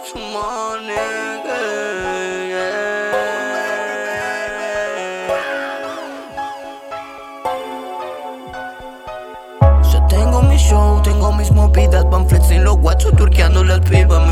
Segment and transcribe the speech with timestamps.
[0.00, 1.60] what's my nigga?
[2.48, 2.80] Yeah.
[9.92, 14.29] Yo tengo mi show, tengo mis movidas, van flexing los guachos, turqueando las pibas.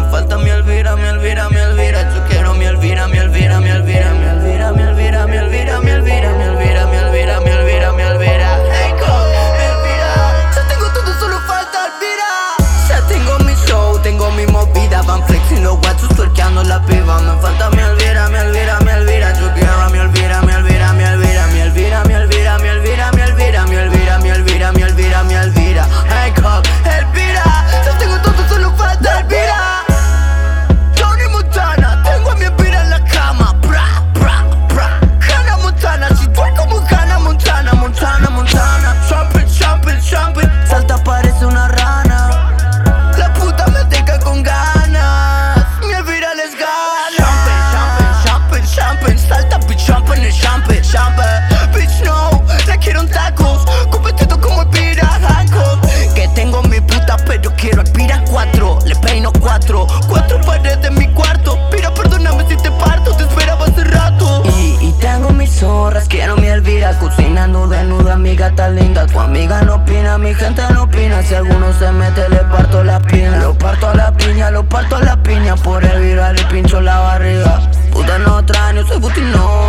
[70.28, 71.22] mi gente no opina.
[71.22, 73.38] Si alguno se mete le parto la piña.
[73.38, 75.56] Lo parto a la piña, lo parto a la piña.
[75.56, 77.70] Por el viral le pincho la barriga.
[77.92, 79.67] Puta no trae, traño, soy butino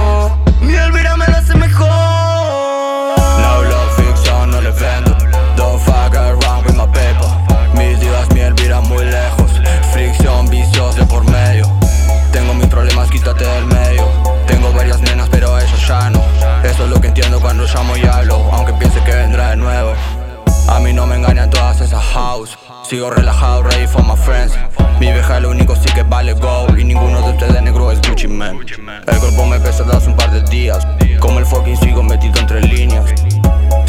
[22.90, 24.54] Sigo relajado, ready for my friends.
[25.00, 26.80] Mi vieja lo único sí que vale gold.
[26.80, 28.60] Y ninguno de ustedes negro es Gucci man.
[29.08, 30.86] El cuerpo me pesa de hace un par de días.
[31.20, 33.06] Como el fucking sigo metido entre líneas.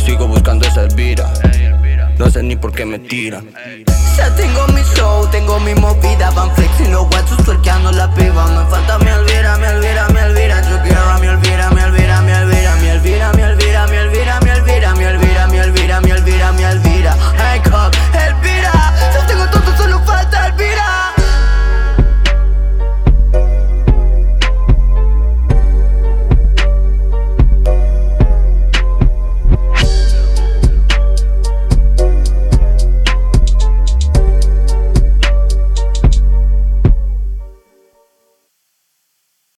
[0.04, 1.32] Sigo buscando esa vida,
[2.18, 3.48] No sé ni por qué me tiran.
[4.16, 6.30] Ya tengo mi show, tengo mi movida.
[6.30, 7.48] Van flexing los guachos